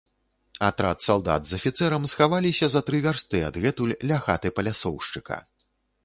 Атрад 0.67 1.01
салдат 1.07 1.43
з 1.49 1.57
афіцэрам 1.57 2.07
схаваліся 2.13 2.69
за 2.75 2.81
тры 2.87 3.01
вярсты 3.07 3.41
адгэтуль, 3.49 3.93
ля 4.13 4.17
хаты 4.25 4.47
палясоўшчыка. 4.61 5.37